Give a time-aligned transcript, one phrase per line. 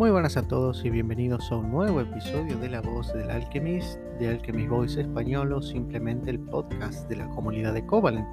[0.00, 3.98] Muy buenas a todos y bienvenidos a un nuevo episodio de La Voz del Alchemist,
[4.18, 8.26] de Alchemist Voice Español o simplemente el podcast de la comunidad de Covalent.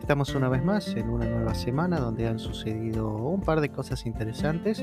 [0.00, 4.04] Estamos una vez más en una nueva semana donde han sucedido un par de cosas
[4.04, 4.82] interesantes.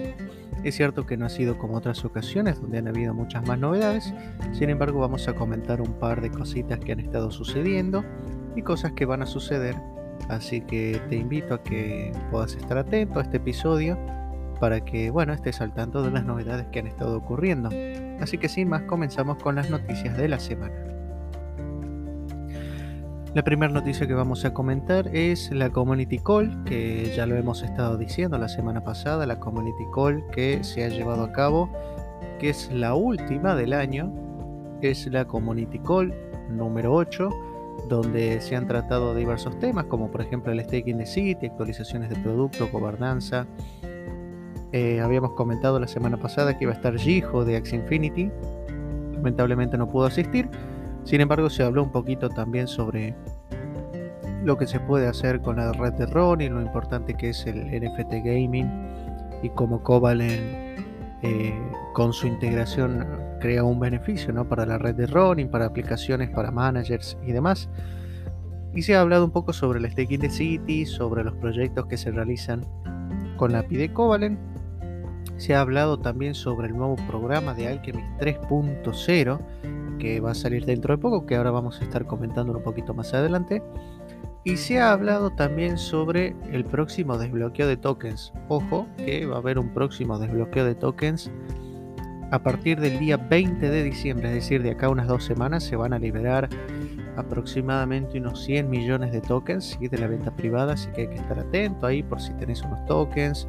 [0.63, 4.13] Es cierto que no ha sido como otras ocasiones donde han habido muchas más novedades,
[4.53, 8.05] sin embargo vamos a comentar un par de cositas que han estado sucediendo
[8.55, 9.75] y cosas que van a suceder.
[10.29, 13.97] Así que te invito a que puedas estar atento a este episodio
[14.59, 17.69] para que, bueno, estés al tanto de las novedades que han estado ocurriendo.
[18.19, 20.87] Así que sin más, comenzamos con las noticias de la semana.
[23.33, 27.61] La primera noticia que vamos a comentar es la Community Call, que ya lo hemos
[27.61, 31.69] estado diciendo la semana pasada, la Community Call que se ha llevado a cabo,
[32.39, 34.11] que es la última del año,
[34.81, 36.15] es la Community Call
[36.49, 37.29] número 8,
[37.87, 42.15] donde se han tratado diversos temas, como por ejemplo el staking de City, actualizaciones de
[42.15, 43.45] producto, gobernanza,
[44.73, 48.29] eh, habíamos comentado la semana pasada que iba a estar Gijo de Axie Infinity.
[49.13, 50.49] Lamentablemente no pudo asistir.
[51.03, 53.15] Sin embargo, se habló un poquito también sobre
[54.43, 57.65] lo que se puede hacer con la red de Ron lo importante que es el
[57.65, 58.69] NFT gaming
[59.41, 60.77] y cómo Covalent
[61.23, 61.53] eh,
[61.93, 63.05] con su integración
[63.39, 64.47] crea un beneficio ¿no?
[64.47, 67.69] para la red de Ronin, para aplicaciones, para managers y demás.
[68.75, 71.97] Y se ha hablado un poco sobre el staking de City, sobre los proyectos que
[71.97, 72.65] se realizan
[73.37, 74.56] con la API de Covalent
[75.37, 79.39] se ha hablado también sobre el nuevo programa de Alchemist 3.0
[79.97, 82.93] que va a salir dentro de poco, que ahora vamos a estar comentando un poquito
[82.93, 83.63] más adelante.
[84.43, 88.31] Y se ha hablado también sobre el próximo desbloqueo de tokens.
[88.47, 91.29] Ojo, que va a haber un próximo desbloqueo de tokens
[92.31, 95.75] a partir del día 20 de diciembre, es decir, de acá unas dos semanas se
[95.77, 96.49] van a liberar
[97.15, 101.39] aproximadamente unos 100 millones de tokens de la venta privada, así que hay que estar
[101.39, 103.47] atento ahí por si tenés unos tokens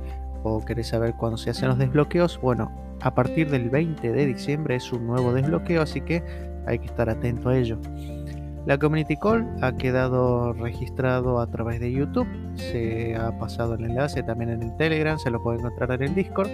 [0.66, 4.92] querés saber cuándo se hacen los desbloqueos, bueno, a partir del 20 de diciembre es
[4.92, 6.22] un nuevo desbloqueo, así que
[6.66, 7.78] hay que estar atento a ello.
[8.66, 14.22] La Community Call ha quedado registrado a través de YouTube, se ha pasado el enlace
[14.22, 16.50] también en el Telegram, se lo puede encontrar en el Discord.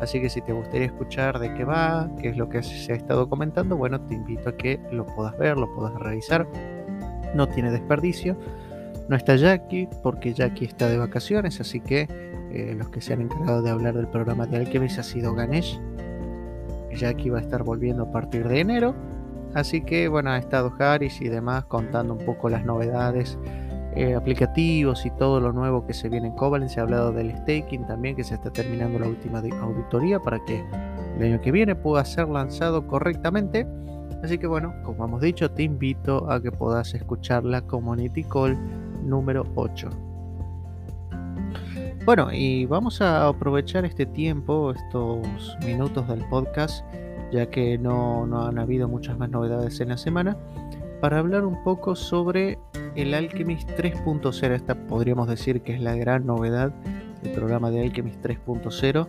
[0.00, 2.96] Así que si te gustaría escuchar de qué va, qué es lo que se ha
[2.96, 6.46] estado comentando, bueno, te invito a que lo puedas ver, lo puedas revisar.
[7.34, 8.36] No tiene desperdicio.
[9.10, 12.06] No está Jackie porque Jackie está de vacaciones, así que
[12.52, 15.80] eh, los que se han encargado de hablar del programa de Alchemist ha sido Ganesh.
[16.96, 18.94] Jackie va a estar volviendo a partir de enero.
[19.52, 23.36] Así que bueno, ha estado Harris y demás contando un poco las novedades,
[23.96, 26.70] eh, aplicativos y todo lo nuevo que se viene en Covalent.
[26.70, 30.64] Se ha hablado del staking también, que se está terminando la última auditoría para que
[31.18, 33.66] el año que viene pueda ser lanzado correctamente.
[34.22, 38.56] Así que bueno, como hemos dicho, te invito a que puedas escuchar la Community Call
[39.10, 39.90] número 8.
[42.06, 46.84] Bueno, y vamos a aprovechar este tiempo, estos minutos del podcast,
[47.30, 50.36] ya que no, han habido muchas más novedades en la semana,
[51.00, 52.58] para hablar un poco sobre
[52.96, 54.50] el Alchemist 3.0.
[54.52, 56.72] Esta podríamos decir que es la gran novedad
[57.22, 59.06] del programa de Alchemist 3.0.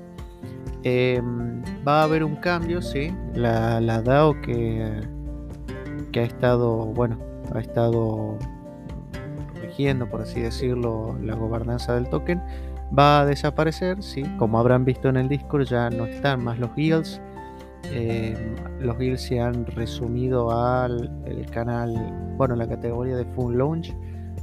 [0.83, 3.13] Em, va a haber un cambio, sí.
[3.33, 4.99] La, la DAO que,
[6.11, 7.17] que ha estado, bueno,
[7.53, 8.37] ha estado
[10.09, 12.41] por así decirlo, la gobernanza del token
[12.97, 14.23] va a desaparecer, ¿sí?
[14.37, 17.21] como habrán visto en el Discord ya no están más los guilds,
[17.85, 18.35] eh,
[18.79, 21.95] los guilds se han resumido al el canal,
[22.37, 23.95] bueno, la categoría de Fun Launch,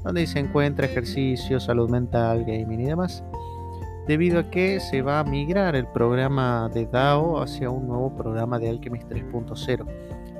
[0.02, 3.22] donde se encuentra ejercicio, salud mental, gaming y demás,
[4.06, 8.58] debido a que se va a migrar el programa de DAO hacia un nuevo programa
[8.58, 9.86] de Alchemist 3.0.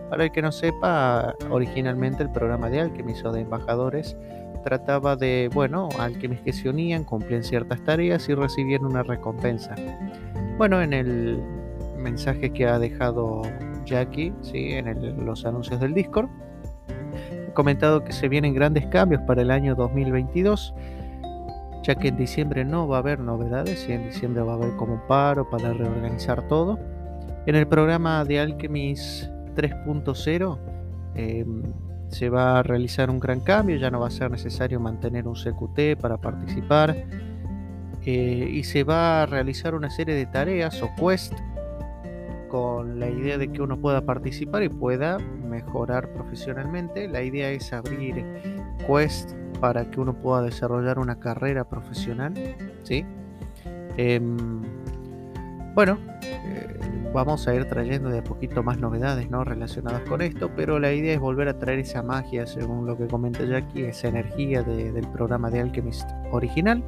[0.09, 4.17] Para el que no sepa, originalmente el programa de Alchemist o de embajadores
[4.63, 9.75] trataba de, bueno, alquimistas que se unían, cumplían ciertas tareas y recibían una recompensa.
[10.57, 11.43] Bueno, en el
[11.97, 13.43] mensaje que ha dejado
[13.85, 14.73] Jackie, ¿sí?
[14.73, 16.29] en los anuncios del Discord,
[17.49, 20.75] he comentado que se vienen grandes cambios para el año 2022,
[21.83, 24.77] ya que en diciembre no va a haber novedades y en diciembre va a haber
[24.77, 26.79] como un paro para reorganizar todo.
[27.47, 30.59] En el programa de Alchemist 3.0,
[32.09, 35.35] se va a realizar un gran cambio, ya no va a ser necesario mantener un
[35.35, 36.97] CQT para participar
[38.05, 41.35] eh, y se va a realizar una serie de tareas o quest
[42.49, 47.07] con la idea de que uno pueda participar y pueda mejorar profesionalmente.
[47.09, 48.25] La idea es abrir
[48.87, 52.33] quest para que uno pueda desarrollar una carrera profesional.
[52.85, 53.05] ¿sí?
[53.97, 54.63] Em,
[55.75, 55.99] bueno,
[57.13, 59.45] vamos a ir trayendo de a poquito más novedades ¿no?
[59.45, 63.07] relacionadas con esto, pero la idea es volver a traer esa magia, según lo que
[63.07, 66.83] comenta Jackie, esa energía del programa de Alchemist original.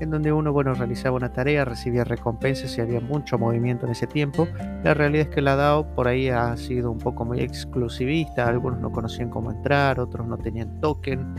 [0.00, 4.06] en donde uno bueno, realizaba una tarea, recibía recompensas y había mucho movimiento en ese
[4.06, 4.46] tiempo.
[4.84, 8.78] La realidad es que la DAO por ahí ha sido un poco muy exclusivista, algunos
[8.80, 11.34] no conocían cómo entrar, otros no tenían token,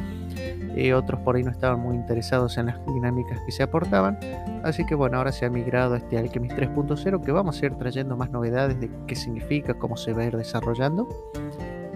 [0.96, 4.18] otros por ahí no estaban muy interesados en las dinámicas que se aportaban.
[4.64, 7.76] Así que bueno, ahora se ha migrado a este Alchemist 3.0 que vamos a ir
[7.76, 11.08] trayendo más novedades de qué significa, cómo se va a ir desarrollando.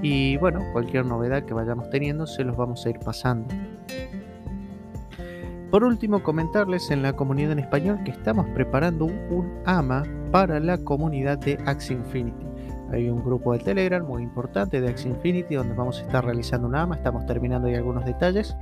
[0.02, 3.48] Y bueno, cualquier novedad que vayamos teniendo se los vamos a ir pasando.
[5.72, 10.78] Por último, comentarles en la comunidad en español que estamos preparando un AMA para la
[10.78, 12.53] comunidad de Axie Infinity.
[12.91, 16.68] Hay un grupo de Telegram muy importante de Axie Infinity donde vamos a estar realizando
[16.68, 18.56] un AMA, estamos terminando ahí algunos detalles,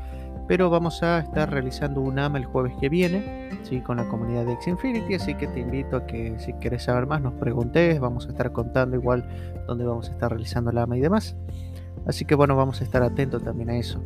[0.47, 3.81] pero vamos a estar realizando un AMA el jueves que viene ¿sí?
[3.81, 7.07] con la comunidad de Axie Infinity, así que te invito a que si quieres saber
[7.07, 9.27] más nos preguntes, vamos a estar contando igual
[9.67, 11.35] dónde vamos a estar realizando el AMA y demás.
[12.05, 14.01] Así que bueno, vamos a estar atentos también a eso.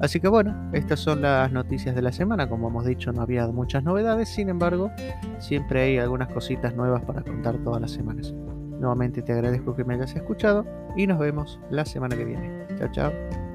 [0.00, 2.48] Así que bueno, estas son las noticias de la semana.
[2.48, 4.90] Como hemos dicho, no había muchas novedades, sin embargo,
[5.38, 8.34] siempre hay algunas cositas nuevas para contar todas las semanas.
[8.80, 10.64] Nuevamente te agradezco que me hayas escuchado
[10.96, 12.66] y nos vemos la semana que viene.
[12.78, 13.49] Chao, chao.